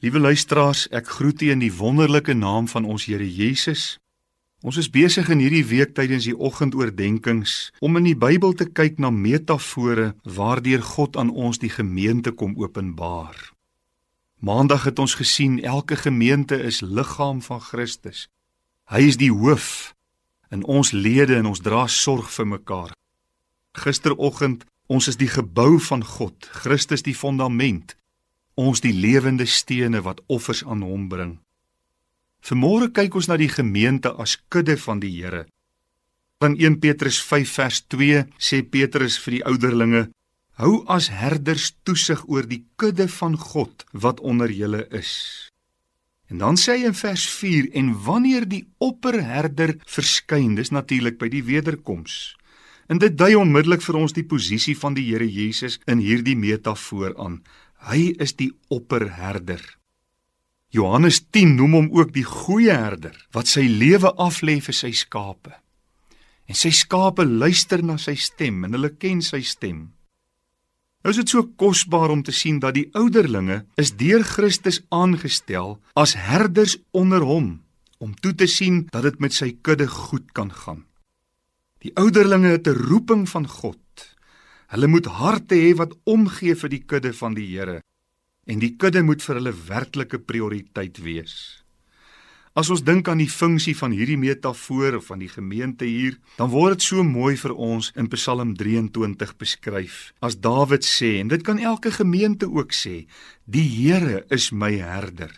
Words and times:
Liewe 0.00 0.18
luisteraars, 0.18 0.86
ek 0.96 1.10
groet 1.12 1.42
u 1.44 1.50
in 1.52 1.60
die 1.60 1.74
wonderlike 1.76 2.32
naam 2.32 2.64
van 2.72 2.86
ons 2.88 3.04
Here 3.04 3.26
Jesus. 3.28 3.98
Ons 4.64 4.78
is 4.80 4.88
besig 4.88 5.28
in 5.28 5.42
hierdie 5.44 5.66
week 5.68 5.92
tydens 5.92 6.24
die 6.24 6.32
oggendoordenkings 6.32 7.68
om 7.84 8.00
in 8.00 8.06
die 8.08 8.16
Bybel 8.16 8.54
te 8.56 8.64
kyk 8.64 8.96
na 8.96 9.10
metafore 9.12 10.14
waardeur 10.24 10.80
God 10.94 11.20
aan 11.20 11.28
ons 11.28 11.60
die 11.60 11.68
gemeente 11.68 12.32
kom 12.32 12.56
openbaar. 12.56 13.36
Maandag 14.40 14.88
het 14.88 15.04
ons 15.04 15.18
gesien 15.20 15.60
elke 15.60 16.00
gemeente 16.00 16.56
is 16.56 16.80
liggaam 16.80 17.44
van 17.44 17.60
Christus. 17.60 18.30
Hy 18.88 19.04
is 19.04 19.20
die 19.20 19.28
hoof 19.28 19.92
in 20.48 20.64
ons 20.64 20.96
lede 20.96 21.36
en 21.36 21.52
ons 21.52 21.60
dra 21.60 21.84
sorg 21.92 22.32
vir 22.32 22.48
mekaar. 22.56 22.96
Gisteroggend, 23.76 24.64
ons 24.88 25.12
is 25.12 25.20
die 25.20 25.28
gebou 25.28 25.76
van 25.92 26.00
God, 26.16 26.48
Christus 26.64 27.04
die 27.04 27.14
fondament 27.14 27.99
ons 28.60 28.82
die 28.84 28.92
lewende 28.92 29.46
stene 29.46 30.02
wat 30.04 30.20
offers 30.28 30.62
aan 30.66 30.84
hom 30.84 31.08
bring. 31.08 31.38
Vanmôre 32.44 32.90
kyk 32.96 33.16
ons 33.20 33.28
na 33.28 33.36
die 33.40 33.50
gemeente 33.52 34.12
as 34.20 34.38
kudde 34.52 34.76
van 34.80 35.00
die 35.00 35.12
Here. 35.16 35.46
In 36.40 36.56
1 36.56 36.78
Petrus 36.80 37.20
5 37.20 37.52
vers 37.58 37.82
2 37.92 38.24
sê 38.40 38.62
Petrus 38.64 39.18
vir 39.20 39.36
die 39.36 39.44
ouderlinge: 39.44 40.06
Hou 40.60 40.80
as 40.88 41.10
herders 41.12 41.74
toesig 41.84 42.22
oor 42.28 42.48
die 42.48 42.62
kudde 42.80 43.08
van 43.12 43.36
God 43.36 43.84
wat 43.92 44.20
onder 44.20 44.52
julle 44.52 44.86
is. 44.96 45.12
En 46.30 46.40
dan 46.40 46.56
sê 46.60 46.78
hy 46.78 46.88
in 46.88 46.96
vers 46.96 47.24
4 47.28 47.72
en 47.76 47.94
wanneer 48.06 48.46
die 48.48 48.62
opperherder 48.78 49.74
verskyn, 49.84 50.54
dis 50.56 50.70
natuurlik 50.70 51.18
by 51.18 51.28
die 51.32 51.42
wederkoms. 51.44 52.36
En 52.90 53.00
dit 53.02 53.14
dui 53.14 53.34
onmiddellik 53.38 53.82
vir 53.82 53.98
ons 54.00 54.14
die 54.14 54.26
posisie 54.26 54.76
van 54.78 54.96
die 54.96 55.04
Here 55.10 55.26
Jesus 55.26 55.78
in 55.90 56.00
hierdie 56.02 56.36
metafoor 56.38 57.16
aan. 57.18 57.40
Hy 57.88 58.10
is 58.20 58.34
die 58.36 58.50
opperherder. 58.68 59.62
Johannes 60.70 61.22
10 61.32 61.56
noem 61.56 61.72
hom 61.78 61.88
ook 61.96 62.12
die 62.14 62.26
goeie 62.26 62.74
herder 62.76 63.16
wat 63.34 63.48
sy 63.50 63.64
lewe 63.66 64.12
aflê 64.20 64.58
vir 64.62 64.76
sy 64.76 64.92
skape. 64.94 65.54
En 66.50 66.58
sy 66.58 66.70
skape 66.74 67.24
luister 67.24 67.82
na 67.82 67.96
sy 67.98 68.14
stem 68.20 68.66
en 68.66 68.76
hulle 68.76 68.92
ken 69.00 69.24
sy 69.24 69.40
stem. 69.46 69.88
Nou 71.00 71.14
is 71.14 71.22
dit 71.22 71.32
so 71.32 71.48
kosbaar 71.56 72.12
om 72.12 72.22
te 72.22 72.34
sien 72.36 72.60
dat 72.60 72.76
die 72.76 72.90
ouderlinge 72.92 73.62
is 73.80 73.94
deur 73.96 74.22
Christus 74.28 74.82
aangestel 74.92 75.78
as 75.96 76.18
herders 76.20 76.76
onder 76.92 77.24
hom 77.24 77.54
om 78.00 78.12
toe 78.20 78.34
te 78.36 78.48
sien 78.48 78.84
dat 78.92 79.06
dit 79.08 79.20
met 79.24 79.32
sy 79.32 79.54
kudde 79.64 79.88
goed 79.88 80.28
kan 80.36 80.52
gaan. 80.52 80.84
Die 81.80 81.92
ouderlinge 81.96 82.52
het 82.52 82.68
'n 82.68 82.76
roeping 82.90 83.28
van 83.28 83.48
God 83.48 83.79
Hulle 84.70 84.86
moet 84.86 85.06
harte 85.18 85.56
hê 85.58 85.72
wat 85.74 85.96
omgee 86.06 86.54
vir 86.54 86.70
die 86.70 86.84
kudde 86.86 87.10
van 87.16 87.34
die 87.34 87.48
Here 87.50 87.80
en 88.50 88.60
die 88.62 88.76
kudde 88.78 89.02
moet 89.02 89.22
vir 89.22 89.38
hulle 89.38 89.52
werklike 89.66 90.18
prioriteit 90.26 90.98
wees. 91.02 91.34
As 92.58 92.70
ons 92.70 92.82
dink 92.82 93.06
aan 93.06 93.20
die 93.22 93.30
funksie 93.30 93.76
van 93.78 93.92
hierdie 93.94 94.18
metafoor 94.18 94.98
van 95.06 95.20
die 95.22 95.30
gemeente 95.30 95.86
hier, 95.86 96.16
dan 96.38 96.50
word 96.50 96.80
dit 96.80 96.86
so 96.88 97.04
mooi 97.06 97.36
vir 97.38 97.54
ons 97.54 97.92
in 97.94 98.08
Psalm 98.10 98.56
23 98.58 99.36
beskryf. 99.38 99.98
As 100.18 100.38
Dawid 100.42 100.86
sê 100.86 101.20
en 101.20 101.30
dit 101.30 101.44
kan 101.46 101.62
elke 101.62 101.92
gemeente 101.94 102.50
ook 102.50 102.74
sê, 102.74 103.04
die 103.46 103.66
Here 103.66 104.24
is 104.34 104.50
my 104.50 104.72
herder. 104.82 105.30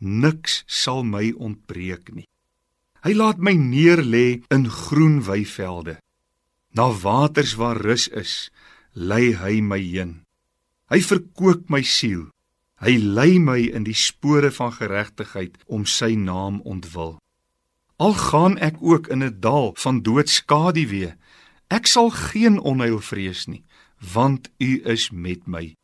Niks 0.00 0.64
sal 0.66 1.04
my 1.06 1.30
ontbreek 1.38 2.10
nie. 2.14 2.26
Hy 3.06 3.14
laat 3.14 3.38
my 3.38 3.54
neerlê 3.54 4.42
in 4.50 4.66
groen 4.68 5.20
weivelde. 5.24 6.00
Na 6.74 6.90
waters 6.90 7.54
waar 7.58 7.78
rus 7.78 8.08
is, 8.08 8.50
lei 8.94 9.32
hy 9.34 9.60
my 9.60 9.78
heen. 9.78 10.20
Hy 10.90 11.00
verkoop 11.00 11.70
my 11.70 11.82
siel. 11.86 12.28
Hy 12.80 12.96
lei 12.96 13.38
my 13.38 13.60
in 13.70 13.84
die 13.84 13.96
spore 13.96 14.50
van 14.50 14.72
geregtigheid 14.72 15.58
om 15.68 15.84
sy 15.86 16.14
naam 16.16 16.60
ontwil. 16.64 17.18
Al 18.00 18.16
gaan 18.16 18.56
ek 18.58 18.80
ook 18.80 19.08
in 19.12 19.22
'n 19.22 19.40
dal 19.40 19.74
van 19.76 20.00
doodskaduwee, 20.02 21.14
ek 21.68 21.86
sal 21.86 22.10
geen 22.10 22.58
onheil 22.58 23.00
vrees 23.00 23.46
nie, 23.46 23.62
want 24.00 24.48
U 24.58 24.80
is 24.84 25.10
met 25.10 25.46
my. 25.46 25.74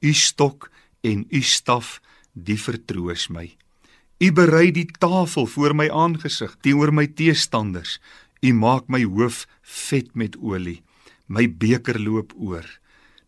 U 0.00 0.12
stok 0.12 0.70
en 1.02 1.26
U 1.28 1.42
staf, 1.42 2.00
die 2.32 2.60
vertroos 2.60 3.28
my. 3.28 3.56
U 4.18 4.32
berei 4.32 4.70
die 4.70 4.86
tafel 4.86 5.46
voor 5.46 5.74
my 5.74 5.88
aangesig 5.90 6.56
teenoor 6.60 6.92
my 6.92 7.06
teestanders. 7.06 7.98
U 8.40 8.52
maak 8.52 8.88
my 8.88 9.02
hoof 9.04 9.46
vet 9.62 10.14
met 10.14 10.36
olie. 10.36 10.85
My 11.26 11.48
beker 11.48 11.98
loop 12.00 12.32
oor. 12.36 12.66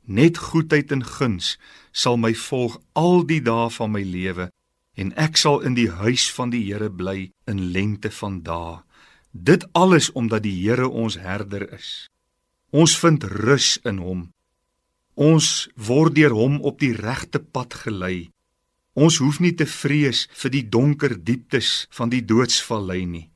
Net 0.05 0.39
goedheid 0.39 0.93
en 0.93 1.05
guns 1.05 1.57
sal 1.93 2.17
my 2.17 2.33
volg 2.35 2.79
al 2.93 3.27
die 3.29 3.43
dae 3.45 3.69
van 3.71 3.93
my 3.93 4.03
lewe 4.03 4.49
en 4.99 5.13
ek 5.15 5.37
sal 5.39 5.61
in 5.63 5.77
die 5.79 5.91
huis 5.91 6.27
van 6.35 6.51
die 6.51 6.65
Here 6.67 6.91
bly 6.91 7.31
in 7.47 7.61
lengte 7.75 8.11
van 8.11 8.41
dae. 8.43 8.81
Dit 9.33 9.67
alles 9.73 10.11
omdat 10.13 10.43
die 10.43 10.57
Here 10.59 10.89
ons 10.89 11.19
herder 11.23 11.69
is. 11.77 12.09
Ons 12.75 12.97
vind 12.99 13.25
rus 13.25 13.77
in 13.87 14.01
hom. 14.03 14.27
Ons 15.15 15.69
word 15.75 16.17
deur 16.19 16.35
hom 16.35 16.59
op 16.67 16.81
die 16.83 16.95
regte 16.97 17.39
pad 17.39 17.77
gelei. 17.85 18.31
Ons 18.99 19.21
hoef 19.23 19.39
nie 19.39 19.55
te 19.55 19.67
vrees 19.71 20.27
vir 20.35 20.51
die 20.51 20.65
donker 20.67 21.15
dieptes 21.15 21.87
van 21.95 22.11
die 22.11 22.25
doodsvallei 22.27 23.05
nie. 23.07 23.27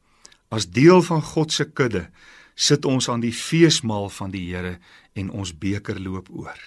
As 0.50 0.66
deel 0.66 1.02
van 1.06 1.22
God 1.22 1.54
se 1.54 1.68
kudde 1.70 2.08
sit 2.54 2.84
ons 2.84 3.08
aan 3.08 3.20
die 3.20 3.34
feesmaal 3.34 4.10
van 4.10 4.30
die 4.30 4.44
Here 4.50 4.78
en 5.14 5.30
ons 5.30 5.52
beker 5.58 6.00
loop 6.00 6.30
oor. 6.30 6.58